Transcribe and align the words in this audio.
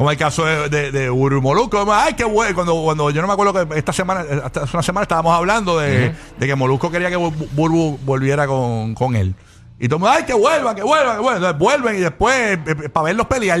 Como 0.00 0.10
el 0.10 0.16
caso 0.16 0.46
de, 0.46 0.70
de, 0.70 0.92
de 0.92 1.10
Uru 1.10 1.42
Molusco. 1.42 1.86
Ay, 1.92 2.14
qué 2.14 2.24
bueno. 2.24 2.54
Cuando, 2.54 2.72
cuando 2.82 3.10
yo 3.10 3.20
no 3.20 3.26
me 3.28 3.34
acuerdo 3.34 3.68
que 3.68 3.78
esta 3.78 3.92
semana, 3.92 4.24
hasta 4.42 4.62
hace 4.62 4.74
una 4.74 4.82
semana 4.82 5.02
estábamos 5.02 5.36
hablando 5.36 5.78
de, 5.78 6.14
de 6.38 6.46
que 6.46 6.54
Molusco 6.54 6.90
quería 6.90 7.10
que 7.10 7.18
Bu- 7.18 7.34
Burbu 7.52 7.98
volviera 8.02 8.46
con, 8.46 8.94
con 8.94 9.14
él. 9.14 9.34
Y 9.78 9.88
todo 9.88 9.96
el 9.96 10.00
mundo, 10.00 10.14
ay, 10.16 10.24
que 10.24 10.32
vuelvan, 10.32 10.74
que 10.74 10.82
vuelvan, 10.82 11.18
que. 11.20 11.28
Entonces 11.34 11.58
vuelven 11.58 11.96
y 11.96 11.98
después, 12.00 12.58
para 12.94 13.04
verlos 13.04 13.26
pelear, 13.26 13.60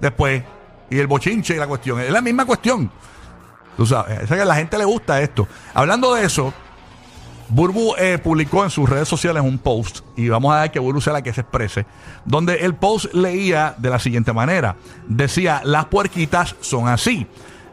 después. 0.00 0.44
Y 0.90 0.96
el 1.00 1.08
bochinche 1.08 1.54
y 1.54 1.56
la 1.56 1.66
cuestión. 1.66 1.98
Es 1.98 2.12
la 2.12 2.20
misma 2.20 2.44
cuestión. 2.44 2.88
Tú 3.76 3.84
sabes, 3.84 4.20
es 4.20 4.28
que 4.28 4.40
a 4.40 4.44
la 4.44 4.54
gente 4.54 4.78
le 4.78 4.84
gusta 4.84 5.20
esto. 5.20 5.48
Hablando 5.74 6.14
de 6.14 6.24
eso, 6.24 6.54
Burbu 7.50 7.94
eh, 7.98 8.18
publicó 8.22 8.64
en 8.64 8.70
sus 8.70 8.88
redes 8.88 9.08
sociales 9.08 9.42
un 9.42 9.58
post, 9.58 10.00
y 10.16 10.28
vamos 10.28 10.54
a 10.54 10.62
ver 10.62 10.70
que 10.70 10.78
Burbu 10.78 11.00
sea 11.00 11.12
la 11.12 11.22
que 11.22 11.32
se 11.32 11.42
exprese, 11.42 11.84
donde 12.24 12.54
el 12.56 12.74
post 12.74 13.12
leía 13.12 13.74
de 13.76 13.90
la 13.90 13.98
siguiente 13.98 14.32
manera. 14.32 14.76
Decía, 15.08 15.60
las 15.64 15.86
puerquitas 15.86 16.56
son 16.60 16.88
así. 16.88 17.26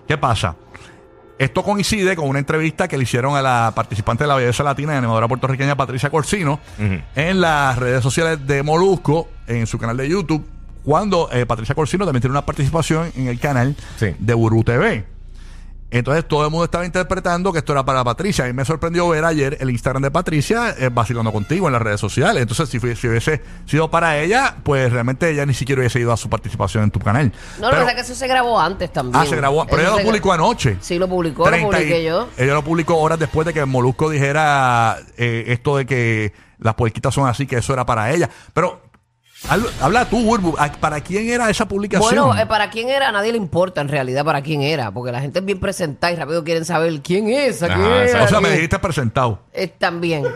¿Qué 0.07 0.17
pasa? 0.17 0.55
Esto 1.39 1.61
coincide 1.63 2.15
con 2.15 2.27
una 2.27 2.39
entrevista 2.39 2.87
que 2.87 2.97
le 2.97 3.03
hicieron 3.03 3.35
a 3.35 3.41
la 3.43 3.71
participante 3.75 4.23
de 4.23 4.27
la 4.27 4.35
belleza 4.35 4.63
latina 4.63 4.93
y 4.93 4.97
animadora 4.97 5.27
puertorriqueña 5.27 5.75
Patricia 5.75 6.09
Corsino 6.09 6.59
en 7.15 7.41
las 7.41 7.77
redes 7.77 8.01
sociales 8.01 8.47
de 8.47 8.63
Molusco, 8.63 9.27
en 9.45 9.67
su 9.67 9.77
canal 9.77 9.97
de 9.97 10.09
YouTube, 10.09 10.43
cuando 10.83 11.29
eh, 11.31 11.45
Patricia 11.45 11.75
Corsino 11.75 12.05
también 12.05 12.21
tiene 12.21 12.31
una 12.31 12.45
participación 12.45 13.11
en 13.15 13.27
el 13.27 13.39
canal 13.39 13.75
Sí. 13.97 14.15
de 14.17 14.33
Burbu 14.33 14.63
TV. 14.63 15.05
Entonces 15.89 16.27
todo 16.27 16.43
el 16.43 16.51
mundo 16.51 16.65
estaba 16.65 16.85
interpretando 16.85 17.53
que 17.53 17.59
esto 17.59 17.71
era 17.71 17.85
para 17.85 18.03
Patricia. 18.03 18.43
A 18.43 18.47
mí 18.47 18.53
me 18.53 18.65
sorprendió 18.65 19.07
ver 19.07 19.23
ayer 19.23 19.57
el 19.61 19.69
Instagram 19.69 20.03
de 20.03 20.11
Patricia 20.11 20.75
eh, 20.77 20.89
vacilando 20.91 21.31
contigo 21.31 21.67
en 21.67 21.73
las 21.73 21.81
redes 21.81 21.99
sociales. 22.01 22.41
Entonces, 22.41 22.67
si, 22.69 22.77
hubiese 22.77 23.41
sido 23.65 23.89
para 23.89 24.17
ella, 24.19 24.57
pues 24.63 24.91
realmente 24.91 25.29
ella 25.29 25.45
ni 25.45 25.53
siquiera 25.53 25.79
hubiese 25.79 25.99
ido 26.01 26.11
a 26.11 26.17
su 26.17 26.29
participación 26.29 26.83
en 26.83 26.91
tu 26.91 26.99
canal. 26.99 27.31
No, 27.59 27.67
lo 27.67 27.69
que 27.69 27.69
Pero- 27.69 27.71
pasa 27.85 27.89
es 27.91 27.95
que 27.95 28.01
eso 28.01 28.15
se 28.15 28.27
grabó 28.27 28.59
antes 28.59 28.91
también. 28.91 29.15
Ah, 29.15 29.25
se 29.25 29.35
grabó. 29.37 29.65
Pero 29.65 29.81
Eso 29.81 29.91
ella 29.93 30.01
lo 30.03 30.07
publicó 30.09 30.29
gra- 30.29 30.33
anoche. 30.33 30.77
Sí, 30.81 30.99
lo 30.99 31.07
publicó, 31.07 31.45
lo 31.45 31.51
30 31.51 31.67
y- 31.79 31.81
publiqué 31.83 32.03
yo. 32.03 32.27
Ella 32.37 32.53
lo 32.53 32.63
publicó 32.63 32.97
horas 32.97 33.17
después 33.19 33.45
de 33.47 33.53
que 33.53 33.63
Molusco 33.65 34.09
dijera 34.09 34.97
eh, 35.17 35.45
esto 35.47 35.77
de 35.77 35.85
que 35.85 36.33
las 36.59 36.73
puerquitas 36.75 37.13
son 37.13 37.27
así, 37.29 37.47
que 37.47 37.57
eso 37.57 37.71
era 37.71 37.85
para 37.85 38.11
ella. 38.11 38.29
Pero 38.53 38.81
habla, 39.81 40.05
tú, 40.09 40.23
Burbu, 40.23 40.55
¿a- 40.57 40.71
¿para 40.73 40.99
quién 41.01 41.29
era 41.29 41.49
esa 41.49 41.67
publicación? 41.67 42.25
Bueno, 42.25 42.39
eh, 42.41 42.45
para 42.45 42.69
quién 42.69 42.89
era, 42.89 43.09
a 43.09 43.11
nadie 43.11 43.31
le 43.31 43.37
importa 43.37 43.81
en 43.81 43.87
realidad 43.87 44.25
para 44.25 44.41
quién 44.41 44.61
era, 44.61 44.91
porque 44.91 45.11
la 45.11 45.21
gente 45.21 45.39
es 45.39 45.45
bien 45.45 45.59
presentada 45.59 46.11
y 46.11 46.15
rápido 46.15 46.43
quieren 46.43 46.65
saber 46.65 47.01
quién 47.01 47.29
es, 47.29 47.61
a 47.63 47.67
quién 47.67 47.79
Ajá, 47.81 47.87
era, 47.95 48.03
exacto. 48.03 48.25
o 48.25 48.29
sea, 48.29 48.41
me 48.41 48.51
dijiste 48.51 48.79
presentado. 48.79 49.39
Eh, 49.53 49.67
también. 49.67 50.23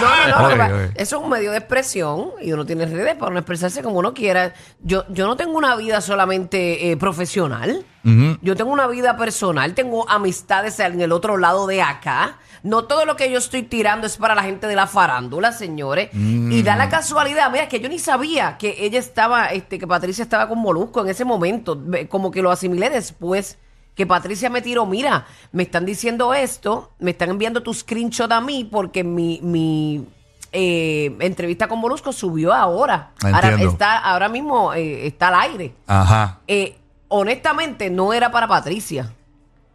No, 0.00 0.08
no, 0.16 0.28
no. 0.28 0.46
Oye, 0.46 0.54
oye. 0.84 0.92
Eso 0.94 1.16
es 1.16 1.22
un 1.22 1.28
medio 1.30 1.50
de 1.50 1.58
expresión 1.58 2.30
y 2.40 2.52
uno 2.52 2.64
tiene 2.64 2.86
redes 2.86 3.14
para 3.16 3.30
uno 3.30 3.40
expresarse 3.40 3.82
como 3.82 3.98
uno 3.98 4.14
quiera. 4.14 4.52
Yo, 4.80 5.04
yo 5.08 5.26
no 5.26 5.36
tengo 5.36 5.56
una 5.58 5.74
vida 5.76 6.00
solamente 6.00 6.90
eh, 6.90 6.96
profesional. 6.96 7.84
Yo 8.40 8.56
tengo 8.56 8.70
una 8.72 8.86
vida 8.86 9.18
personal, 9.18 9.74
tengo 9.74 10.08
amistades 10.08 10.80
en 10.80 10.98
el 11.00 11.12
otro 11.12 11.36
lado 11.36 11.66
de 11.66 11.82
acá. 11.82 12.38
No 12.62 12.84
todo 12.84 13.04
lo 13.04 13.16
que 13.16 13.30
yo 13.30 13.36
estoy 13.38 13.64
tirando 13.64 14.06
es 14.06 14.16
para 14.16 14.34
la 14.34 14.42
gente 14.44 14.66
de 14.66 14.74
la 14.76 14.86
farándula, 14.86 15.52
señores. 15.52 16.08
Y 16.14 16.62
da 16.62 16.74
la 16.76 16.88
casualidad, 16.88 17.50
mira, 17.50 17.68
que 17.68 17.80
yo 17.80 17.88
ni 17.90 17.98
sabía 17.98 18.56
que 18.56 18.76
ella 18.78 18.98
estaba, 18.98 19.48
este, 19.48 19.78
que 19.78 19.86
Patricia 19.86 20.22
estaba 20.22 20.48
con 20.48 20.58
Molusco 20.58 21.02
en 21.02 21.08
ese 21.10 21.26
momento. 21.26 21.76
Me- 21.76 22.08
Como 22.08 22.30
que 22.30 22.40
lo 22.40 22.50
asimilé 22.50 22.88
después 22.88 23.58
que 23.98 24.06
Patricia 24.06 24.48
me 24.48 24.62
tiró, 24.62 24.86
mira, 24.86 25.26
me 25.50 25.64
están 25.64 25.84
diciendo 25.84 26.32
esto, 26.32 26.92
me 27.00 27.10
están 27.10 27.30
enviando 27.30 27.64
tu 27.64 27.74
screenshot 27.74 28.30
a 28.30 28.40
mí 28.40 28.62
porque 28.62 29.02
mi, 29.02 29.40
mi 29.42 30.06
eh, 30.52 31.16
entrevista 31.18 31.66
con 31.66 31.80
Molusco 31.80 32.12
subió 32.12 32.54
ahora. 32.54 33.10
Ahora, 33.24 33.48
Entiendo. 33.48 33.72
está, 33.72 33.98
ahora 33.98 34.28
mismo 34.28 34.72
eh, 34.72 35.08
está 35.08 35.28
al 35.28 35.50
aire. 35.50 35.74
Ajá. 35.88 36.38
Eh, 36.46 36.76
honestamente, 37.08 37.90
no 37.90 38.12
era 38.12 38.30
para 38.30 38.46
Patricia. 38.46 39.12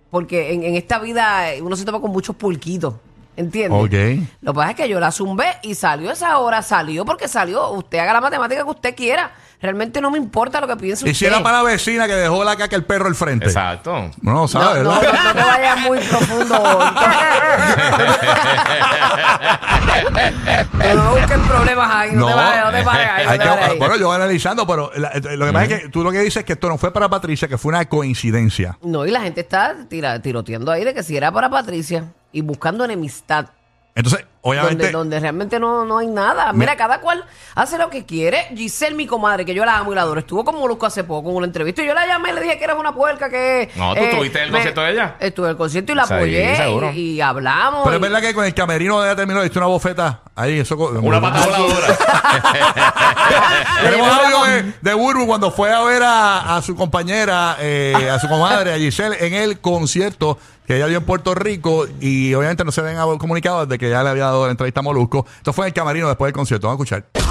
Porque 0.09 0.53
en, 0.53 0.63
en 0.63 0.75
esta 0.75 0.99
vida 0.99 1.52
eh, 1.52 1.61
uno 1.61 1.75
se 1.75 1.83
toma 1.83 1.99
con 1.99 2.11
muchos 2.11 2.37
pulquitos. 2.37 2.93
¿Entiendes? 3.36 3.77
Ok. 3.77 4.25
Lo 4.39 4.53
que 4.53 4.55
pasa 4.55 4.69
es 4.69 4.77
que 4.77 4.87
yo 4.87 5.02
la 5.02 5.11
zumbé 5.11 5.48
y 5.64 5.75
salió 5.75 6.11
esa 6.11 6.37
hora, 6.37 6.61
salió 6.61 7.03
porque 7.03 7.27
salió. 7.27 7.71
Usted 7.71 7.98
haga 7.98 8.14
la 8.14 8.21
matemática 8.21 8.64
que 8.64 8.69
usted 8.69 8.95
quiera. 8.95 9.33
Realmente 9.63 10.01
no 10.01 10.11
me 10.11 10.17
importa 10.17 10.59
lo 10.59 10.67
que 10.67 10.75
piense 10.75 11.05
Y 11.07 11.11
usted. 11.11 11.17
si 11.19 11.25
era 11.25 11.41
para 11.41 11.59
la 11.59 11.63
vecina 11.63 12.05
que 12.05 12.13
dejó 12.15 12.43
la 12.43 12.57
caca 12.57 12.75
el 12.75 12.83
perro 12.83 13.07
al 13.07 13.15
frente. 13.15 13.45
Exacto. 13.45 14.11
No, 14.21 14.45
¿sabes? 14.45 14.83
no, 14.83 14.91
no, 14.93 14.99
¿verdad? 14.99 15.23
no 15.23 15.33
te 15.33 15.41
vayas 15.41 15.79
muy 15.79 15.99
profundo. 15.99 16.79
Pero 20.77 21.03
no 21.03 21.11
busques 21.15 21.37
problemas 21.47 21.91
ahí, 21.95 22.11
no, 22.13 22.27
te 22.27 22.33
vayas, 22.33 22.65
no 22.65 22.71
te 22.77 22.83
vayas 22.83 23.09
ahí, 23.13 23.25
no 23.25 23.31
hay 23.31 23.37
te 23.37 23.43
que- 23.43 23.49
vayas 23.49 23.69
ahí. 23.69 23.77
bueno, 23.79 23.95
yo 23.95 24.07
voy 24.07 24.15
analizando, 24.15 24.67
pero 24.67 24.91
la- 24.95 25.09
eh, 25.09 25.37
lo 25.37 25.45
que 25.45 25.53
pasa 25.53 25.65
es 25.65 25.81
que 25.83 25.89
tú 25.89 26.03
lo 26.03 26.11
que 26.11 26.19
dices 26.19 26.37
es 26.37 26.43
que 26.45 26.53
esto 26.53 26.67
no 26.69 26.77
fue 26.77 26.91
para 26.91 27.07
Patricia, 27.09 27.47
que 27.47 27.57
fue 27.57 27.69
una 27.69 27.85
coincidencia. 27.85 28.77
No, 28.81 29.05
y 29.05 29.11
la 29.11 29.21
gente 29.21 29.41
está 29.41 29.75
tira- 29.89 30.21
tiroteando 30.21 30.71
ahí 30.71 30.83
de 30.83 30.93
que 30.93 31.03
si 31.03 31.15
era 31.15 31.31
para 31.31 31.49
Patricia 31.49 32.11
y 32.31 32.41
buscando 32.41 32.83
enemistad. 32.83 33.45
Entonces, 33.95 34.26
obviamente, 34.42 34.86
Donde, 34.86 34.92
donde 34.92 35.20
realmente 35.20 35.59
no, 35.59 35.86
no 35.86 35.99
hay 35.99 36.08
nada. 36.08 36.52
Mira, 36.52 36.76
cada 36.76 36.99
cual 36.99 37.23
hace 37.54 37.77
lo 37.77 37.92
que 37.92 38.05
quiere. 38.08 38.48
Giselle, 38.55 38.95
mi 38.95 39.05
comadre, 39.05 39.45
que 39.45 39.54
yo 39.54 39.64
la 39.65 39.77
amo 39.77 39.92
y 39.92 39.95
la 39.95 40.02
adoro, 40.02 40.20
estuvo 40.20 40.43
con 40.43 40.55
Molusco 40.55 40.87
hace 40.87 41.04
poco 41.04 41.30
en 41.30 41.36
una 41.36 41.45
entrevista 41.45 41.83
y 41.83 41.86
yo 41.86 41.93
la 41.93 42.08
llamé 42.08 42.31
y 42.31 42.33
le 42.33 42.42
dije 42.42 42.58
que 42.58 42.64
eras 42.64 42.77
una 42.80 42.92
puerca 42.95 43.30
que... 43.30 43.70
No, 43.76 43.93
¿tú 43.93 44.02
estuviste 44.02 44.39
en 44.39 44.45
el 44.45 44.52
me- 44.52 44.58
concierto 44.58 44.81
de 44.81 44.92
ella? 44.93 45.15
Estuve 45.20 45.45
en 45.45 45.52
el 45.52 45.58
concierto 45.58 45.92
y 45.92 45.95
la 45.95 46.05
Sí, 46.08 46.14
apoyé 46.15 46.92
y, 46.95 46.99
y 47.11 47.21
hablamos. 47.21 47.81
pero 47.83 47.93
y- 47.93 47.95
es 47.98 48.02
verdad 48.02 48.21
que 48.21 48.33
con 48.33 48.45
el 48.45 48.54
camerino 48.55 48.99
de 48.99 49.09
ella 49.09 49.15
terminó, 49.15 49.37
le 49.39 49.43
diste 49.45 49.59
una 49.59 49.67
bofeta. 49.67 50.21
Ahí, 50.36 50.60
eso. 50.60 50.76
Una 50.76 51.21
pata 51.21 51.45
voladora. 51.45 51.98
Tenemos 53.83 54.48
de, 54.48 54.73
de 54.82 54.94
Burbu 54.94 55.27
cuando 55.27 55.52
fue 55.52 55.71
a 55.71 55.82
ver 55.83 56.02
a, 56.04 56.55
a 56.58 56.61
su 56.61 56.76
compañera, 56.76 57.58
eh, 57.60 58.10
a 58.11 58.20
su 58.20 58.27
comadre, 58.27 58.73
a 58.73 58.77
Giselle, 58.77 59.16
en 59.26 59.33
el 59.36 59.60
concierto 59.60 60.38
que 60.66 60.77
ella 60.77 60.88
dio 60.88 60.98
en 60.99 61.04
Puerto 61.05 61.36
Rico 61.36 61.86
y 61.99 62.33
obviamente 62.33 62.64
no 62.64 62.72
se 62.72 62.82
habían 62.82 62.98
comunicado 63.17 63.66
desde 63.66 63.77
que 63.77 63.89
ya 63.89 64.02
le 64.02 64.10
había 64.10 64.26
dado 64.26 64.45
la 64.45 64.52
entrevista 64.52 64.80
a 64.80 64.83
Molusco. 64.83 65.26
Esto 65.38 65.54
fue 65.54 65.66
en 65.66 65.67
el 65.67 65.73
camerino 65.73 66.08
después 66.08 66.27
del 66.30 66.33
concierto. 66.33 66.67
Vamos 66.67 66.82
a 66.92 66.95
escuchar. 66.95 67.23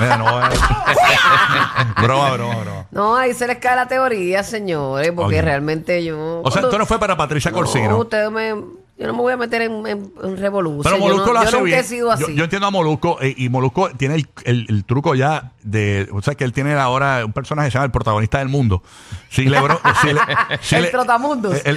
Mira, 0.00 0.16
no, 0.18 0.40
eh. 0.46 0.50
broma, 2.02 2.30
broma, 2.32 2.54
broma. 2.56 2.86
No, 2.90 3.16
ahí 3.16 3.32
se 3.32 3.46
les 3.46 3.58
cae 3.58 3.76
la 3.76 3.86
teoría, 3.86 4.42
señores, 4.42 5.12
porque 5.14 5.38
Ok. 5.38 5.44
realmente 5.44 6.04
yo... 6.04 6.40
O 6.42 6.50
sea, 6.50 6.62
esto 6.62 6.76
no 6.76 6.84
fue 6.84 6.98
para 6.98 7.16
Patricia 7.16 7.50
No, 7.52 7.56
Corsino. 7.58 7.96
ustedes 7.98 8.30
me... 8.30 8.54
Yo 8.96 9.08
no 9.08 9.12
me 9.14 9.18
voy 9.22 9.32
a 9.32 9.36
meter 9.36 9.62
en, 9.62 9.86
en, 9.88 10.12
en 10.22 10.36
revolución. 10.36 10.84
Pero 10.84 10.98
Molusco 10.98 11.26
yo 11.26 11.32
no, 11.32 11.38
lo 11.40 11.42
yo 11.42 11.48
hace 11.48 11.56
nunca 11.56 11.64
bien. 11.64 11.78
he 11.80 11.82
sido 11.82 12.12
así. 12.12 12.22
Yo, 12.22 12.30
yo 12.30 12.44
entiendo 12.44 12.68
a 12.68 12.70
Molusco 12.70 13.18
eh, 13.20 13.34
y 13.36 13.48
Molusco 13.48 13.90
tiene 13.90 14.14
el, 14.14 14.28
el- 14.44 14.66
el 14.68 14.84
truco 14.84 15.16
ya 15.16 15.50
de, 15.64 16.08
o 16.12 16.22
sea 16.22 16.36
que 16.36 16.44
él 16.44 16.52
tiene 16.52 16.74
ahora 16.74 17.24
un 17.24 17.32
personaje 17.32 17.66
que 17.66 17.70
se 17.72 17.74
llama 17.78 17.86
el 17.86 17.90
protagonista 17.90 18.38
del 18.38 18.48
mundo. 18.50 18.82
Si 19.30 19.46
Lebron, 19.46 19.78
si 20.00 20.12
le- 20.12 20.20
si 20.60 20.76
El 20.76 20.82
le- 20.82 20.88
trotamundos. 20.90 21.54
Él, 21.64 21.76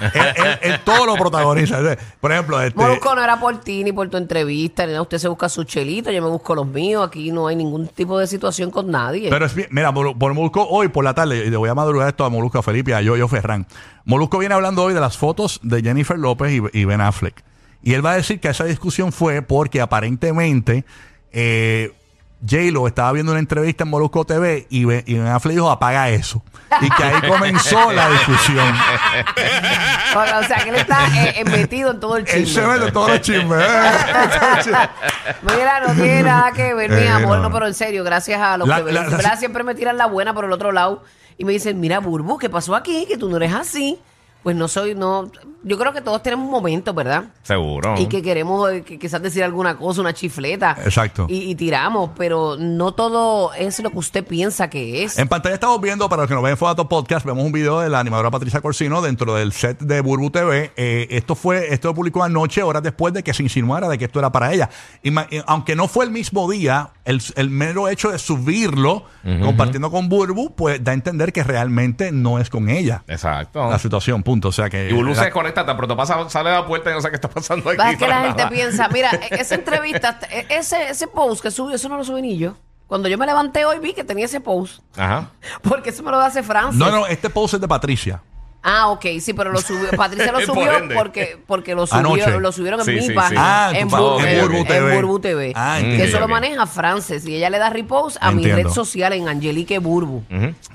él- 0.00 0.12
él- 0.36 0.58
él 0.60 0.80
todo 0.84 1.06
lo 1.06 1.14
protagoniza. 1.14 1.78
Por 2.20 2.30
ejemplo, 2.32 2.60
este, 2.60 2.78
Molusco 2.78 3.14
no 3.14 3.24
era 3.24 3.40
por 3.40 3.58
ti 3.60 3.82
ni 3.82 3.92
por 3.92 4.10
tu 4.10 4.18
entrevista, 4.18 4.84
ni 4.84 4.92
nada. 4.92 5.02
Usted 5.02 5.16
se 5.16 5.28
busca 5.28 5.48
su 5.48 5.64
chelito, 5.64 6.10
yo 6.10 6.20
me 6.22 6.28
busco 6.28 6.54
los 6.54 6.66
míos. 6.66 7.06
Aquí 7.06 7.32
no 7.32 7.46
hay 7.46 7.56
ningún 7.56 7.88
tipo 7.88 8.18
de 8.18 8.26
situación 8.26 8.70
con 8.70 8.90
nadie. 8.90 9.30
Pero 9.30 9.46
es 9.46 9.54
bien, 9.54 9.68
mira, 9.70 9.94
por 9.94 10.34
Molusco 10.34 10.66
hoy 10.68 10.88
por 10.88 11.04
la 11.04 11.14
tarde, 11.14 11.46
y 11.46 11.50
le 11.50 11.56
voy 11.56 11.70
a 11.70 11.74
madrugar 11.74 12.08
esto 12.08 12.24
a 12.26 12.28
Molusco, 12.28 12.58
a 12.58 12.62
Felipe, 12.62 12.94
a 12.94 13.00
Yoyo 13.00 13.28
Ferran. 13.28 13.66
Molusco 14.04 14.38
viene 14.38 14.54
hablando 14.54 14.82
hoy 14.82 14.94
de 14.94 15.00
las 15.00 15.16
fotos 15.18 15.60
de 15.62 15.82
Jennifer 15.82 16.18
López 16.18 16.50
y, 16.52 16.59
y 16.72 16.84
Ben 16.84 17.00
Affleck. 17.00 17.42
Y 17.82 17.94
él 17.94 18.04
va 18.04 18.12
a 18.12 18.16
decir 18.16 18.40
que 18.40 18.48
esa 18.48 18.64
discusión 18.64 19.10
fue 19.12 19.40
porque 19.42 19.80
aparentemente 19.80 20.84
eh, 21.32 21.92
J-Lo 22.42 22.86
estaba 22.86 23.12
viendo 23.12 23.32
una 23.32 23.38
entrevista 23.38 23.84
en 23.84 23.90
Molusco 23.90 24.24
TV 24.24 24.66
y 24.70 24.84
Ben, 24.84 25.02
y 25.06 25.14
Ben 25.14 25.26
Affleck 25.26 25.54
dijo 25.54 25.70
apaga 25.70 26.08
eso. 26.10 26.42
Y 26.80 26.88
que 26.90 27.02
ahí 27.04 27.28
comenzó 27.28 27.92
la 27.92 28.08
discusión. 28.10 28.66
o 30.16 30.42
sea, 30.46 30.56
que 30.62 30.70
él 30.70 30.76
está 30.76 31.06
eh, 31.24 31.34
eh, 31.36 31.44
metido 31.44 31.90
en 31.92 32.00
todo 32.00 32.16
el 32.16 32.22
Él 32.22 32.46
se 32.46 32.60
chisme. 32.60 32.66
mete 32.66 32.92
todos 32.92 33.08
los 33.10 33.20
chismes. 33.20 33.62
¿eh? 33.62 33.90
Mira, 35.42 35.80
no 35.86 35.94
tiene 35.94 36.22
nada 36.22 36.52
que 36.52 36.74
ver, 36.74 36.90
mi 36.90 36.96
Eh, 37.02 37.08
amor. 37.08 37.38
no. 37.38 37.44
No, 37.44 37.52
pero 37.52 37.66
en 37.66 37.74
serio, 37.74 38.04
gracias 38.04 38.40
a 38.40 38.56
los 38.56 38.68
La- 38.68 38.84
que 38.84 38.92
la- 38.92 39.08
la- 39.08 39.36
siempre 39.36 39.64
me 39.64 39.74
tiran 39.74 39.96
la 39.96 40.06
buena 40.06 40.34
por 40.34 40.44
el 40.44 40.52
otro 40.52 40.72
lado 40.72 41.02
y 41.38 41.44
me 41.44 41.52
dicen, 41.52 41.80
mira, 41.80 41.98
Burbu, 42.00 42.38
¿qué 42.38 42.48
pasó 42.50 42.74
aquí? 42.74 43.06
Que 43.06 43.16
tú 43.16 43.28
no 43.28 43.36
eres 43.36 43.52
así. 43.54 43.98
Pues 44.42 44.56
no 44.56 44.68
soy, 44.68 44.94
no. 44.94 45.30
Yo 45.62 45.76
creo 45.78 45.92
que 45.92 46.00
todos 46.00 46.22
tenemos 46.22 46.48
momentos, 46.50 46.94
¿verdad? 46.94 47.24
Seguro. 47.42 47.94
Y 47.98 48.06
que 48.06 48.22
queremos 48.22 48.70
eh, 48.72 48.80
que 48.82 48.98
quizás 48.98 49.20
decir 49.20 49.44
alguna 49.44 49.76
cosa, 49.76 50.00
una 50.00 50.14
chifleta. 50.14 50.74
Exacto. 50.82 51.26
Y, 51.28 51.50
y 51.50 51.54
tiramos, 51.54 52.12
pero 52.16 52.56
no 52.58 52.92
todo 52.94 53.52
es 53.52 53.78
lo 53.80 53.90
que 53.90 53.98
usted 53.98 54.24
piensa 54.26 54.70
que 54.70 55.04
es. 55.04 55.18
En 55.18 55.28
pantalla 55.28 55.54
estamos 55.56 55.78
viendo, 55.82 56.08
para 56.08 56.22
los 56.22 56.28
que 56.28 56.34
nos 56.34 56.42
ven 56.42 56.52
en 56.52 56.56
Fodato 56.56 56.88
Podcast, 56.88 57.26
vemos 57.26 57.44
un 57.44 57.52
video 57.52 57.80
de 57.80 57.90
la 57.90 58.00
animadora 58.00 58.30
Patricia 58.30 58.62
Corsino 58.62 59.02
dentro 59.02 59.34
del 59.34 59.52
set 59.52 59.78
de 59.80 60.00
Burbu 60.00 60.30
TV. 60.30 60.72
Eh, 60.76 61.08
esto 61.10 61.34
fue, 61.34 61.74
esto 61.74 61.88
lo 61.88 61.94
publicó 61.94 62.22
anoche, 62.22 62.62
horas 62.62 62.82
después 62.82 63.12
de 63.12 63.22
que 63.22 63.34
se 63.34 63.42
insinuara 63.42 63.86
de 63.90 63.98
que 63.98 64.06
esto 64.06 64.18
era 64.18 64.32
para 64.32 64.54
ella. 64.54 64.70
Ima- 65.04 65.26
eh, 65.30 65.42
aunque 65.46 65.76
no 65.76 65.88
fue 65.88 66.06
el 66.06 66.10
mismo 66.10 66.50
día, 66.50 66.88
el, 67.04 67.20
el 67.36 67.50
mero 67.50 67.88
hecho 67.88 68.10
de 68.10 68.18
subirlo, 68.18 69.04
compartiendo 69.44 69.90
con 69.90 70.08
Burbu, 70.08 70.54
pues 70.56 70.82
da 70.82 70.92
a 70.92 70.94
entender 70.94 71.32
que 71.34 71.44
realmente 71.44 72.10
no 72.12 72.38
es 72.38 72.48
con 72.48 72.70
ella 72.70 73.02
Exacto. 73.06 73.68
la 73.68 73.78
situación, 73.78 74.22
punto. 74.30 74.48
O 74.48 74.52
sea 74.52 74.68
que. 74.70 74.88
Y 74.88 74.92
Bulu 74.92 75.14
se 75.14 75.24
desconecta, 75.24 75.64
tan 75.66 75.76
pronto 75.76 75.96
pasa, 75.96 76.28
sale 76.30 76.50
a 76.50 76.54
la 76.60 76.66
puerta 76.66 76.90
y 76.90 76.94
no 76.94 77.00
sé 77.00 77.08
qué 77.10 77.16
está 77.16 77.28
pasando 77.28 77.70
aquí. 77.70 77.78
Va, 77.78 77.90
es 77.90 77.98
que 77.98 78.04
para 78.06 78.22
la 78.22 78.28
gente 78.28 78.46
piensa, 78.46 78.88
mira, 78.88 79.10
e- 79.30 79.40
esa 79.40 79.54
entrevista, 79.54 80.18
e- 80.30 80.46
ese, 80.50 80.88
ese 80.90 81.06
post 81.08 81.42
que 81.42 81.50
subió, 81.50 81.74
eso 81.76 81.88
no 81.88 81.96
lo 81.96 82.04
subí 82.04 82.22
ni 82.22 82.38
yo. 82.38 82.54
Cuando 82.86 83.08
yo 83.08 83.16
me 83.18 83.26
levanté 83.26 83.64
hoy 83.64 83.78
vi 83.78 83.92
que 83.92 84.02
tenía 84.04 84.24
ese 84.24 84.40
post. 84.40 84.82
Ajá. 84.96 85.30
Porque 85.62 85.90
eso 85.90 86.02
me 86.02 86.10
lo 86.10 86.18
hace 86.20 86.42
Francis. 86.42 86.78
No, 86.78 86.90
no, 86.90 87.06
este 87.06 87.30
post 87.30 87.54
es 87.54 87.60
de 87.60 87.68
Patricia. 87.68 88.22
Ah, 88.62 88.88
ok, 88.88 89.06
sí, 89.20 89.32
pero 89.32 89.52
lo 89.52 89.60
subió. 89.60 89.88
Patricia 89.96 90.26
lo 90.32 90.38
Por 90.40 90.44
subió 90.46 90.76
ende. 90.76 90.94
porque, 90.94 91.38
porque 91.46 91.74
lo, 91.74 91.86
subió, 91.86 92.38
lo 92.40 92.52
subieron 92.52 92.80
en 92.80 92.86
Sí, 92.86 92.92
mi 92.92 93.00
sí. 93.02 93.14
Ah, 93.36 93.72
en, 93.74 93.88
tu 93.88 93.96
Burbu, 93.96 94.20
en 94.20 94.28
en 94.28 94.40
Burbu 94.42 94.64
TV. 94.64 94.96
Burbu 94.96 95.18
TV. 95.20 95.52
Ah, 95.56 95.76
que 95.78 95.84
entiendo. 95.86 96.04
eso 96.04 96.18
lo 96.18 96.24
ok. 96.26 96.30
maneja 96.30 96.66
Frances 96.66 97.26
y 97.26 97.34
ella 97.36 97.48
le 97.50 97.58
da 97.58 97.70
repost 97.70 98.18
a 98.20 98.30
mi 98.32 98.42
Entiendo. 98.44 98.68
red 98.68 98.74
social 98.74 99.12
en 99.14 99.28
Angelique 99.28 99.78
Burbu. 99.78 100.24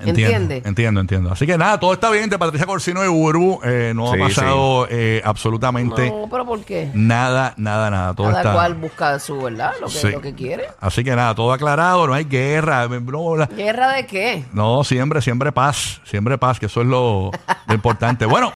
¿Entiendes? 0.00 0.64
Entiendo, 0.66 1.00
entiendo. 1.00 1.30
Así 1.32 1.46
que 1.46 1.56
nada, 1.56 1.78
todo 1.78 1.92
está 1.92 2.10
bien 2.10 2.24
entre 2.24 2.38
Patricia 2.38 2.66
Corsino 2.66 3.04
y 3.04 3.08
Burbu. 3.08 3.60
Eh, 3.64 3.92
no 3.94 4.12
Sí, 4.12 4.20
ha 4.20 4.24
pasado 4.24 4.86
eh, 4.90 5.20
absolutamente 5.24 6.10
No, 6.10 6.28
pero 6.30 6.44
¿por 6.44 6.64
qué? 6.64 6.90
nada, 6.94 7.54
nada, 7.56 7.90
nada. 7.90 8.14
Todo 8.14 8.28
Cada 8.28 8.40
está. 8.40 8.52
cual 8.52 8.74
busca 8.74 9.18
su 9.18 9.40
verdad, 9.40 9.72
lo 9.80 9.86
que, 9.86 9.92
Sí. 9.92 10.10
lo 10.10 10.20
que 10.20 10.34
quiere. 10.34 10.64
Así 10.80 11.04
que 11.04 11.14
nada, 11.14 11.34
todo 11.34 11.52
aclarado, 11.52 12.06
no 12.06 12.14
hay 12.14 12.24
guerra. 12.24 12.88
No, 12.88 13.36
la- 13.36 13.46
¿Guerra 13.46 13.92
de 13.92 14.06
qué? 14.06 14.44
no, 14.52 14.82
siempre, 14.84 15.22
siempre 15.22 15.52
paz, 15.52 16.00
siempre 16.04 16.36
paz, 16.38 16.58
que 16.58 16.66
eso 16.66 16.80
es 16.82 16.86
lo, 16.88 17.30
lo 17.66 17.74
importante. 17.76 18.26
Bueno. 18.26 18.44